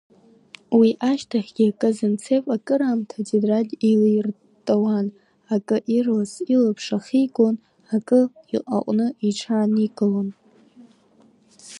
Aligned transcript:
Уи 0.77 0.89
ашьҭахьгьы 1.09 1.67
Казанцев 1.81 2.43
акыраамҭа 2.55 3.17
атетрад 3.21 3.69
еилирттаауан, 3.87 5.07
акы 5.53 5.77
ирлас 5.95 6.33
илаԥш 6.53 6.85
ахигон, 6.97 7.55
акы 7.95 8.19
аҟны 8.77 9.07
иҽааникылон. 9.27 10.27